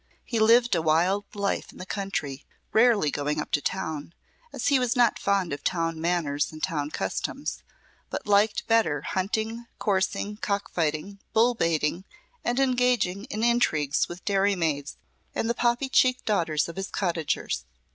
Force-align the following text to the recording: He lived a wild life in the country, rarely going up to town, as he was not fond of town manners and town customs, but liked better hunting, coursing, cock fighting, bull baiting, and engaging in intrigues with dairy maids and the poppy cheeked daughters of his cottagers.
He 0.25 0.39
lived 0.39 0.73
a 0.73 0.81
wild 0.81 1.25
life 1.35 1.71
in 1.71 1.77
the 1.77 1.85
country, 1.85 2.43
rarely 2.73 3.11
going 3.11 3.39
up 3.39 3.51
to 3.51 3.61
town, 3.61 4.15
as 4.51 4.69
he 4.69 4.79
was 4.79 4.95
not 4.95 5.19
fond 5.19 5.53
of 5.53 5.63
town 5.63 6.01
manners 6.01 6.51
and 6.51 6.63
town 6.63 6.89
customs, 6.89 7.61
but 8.09 8.25
liked 8.25 8.65
better 8.65 9.03
hunting, 9.03 9.67
coursing, 9.77 10.37
cock 10.37 10.71
fighting, 10.71 11.19
bull 11.33 11.53
baiting, 11.53 12.03
and 12.43 12.59
engaging 12.59 13.25
in 13.25 13.43
intrigues 13.43 14.09
with 14.09 14.25
dairy 14.25 14.55
maids 14.55 14.97
and 15.35 15.47
the 15.47 15.53
poppy 15.53 15.87
cheeked 15.87 16.25
daughters 16.25 16.67
of 16.67 16.77
his 16.77 16.89
cottagers. 16.89 17.65